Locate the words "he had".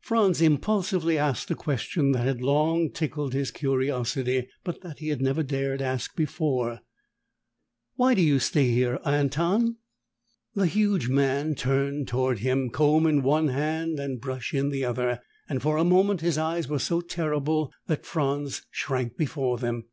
5.00-5.20